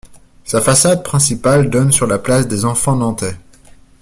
[0.45, 3.37] Sa façade principale donne sur la place des Enfants-Nantais.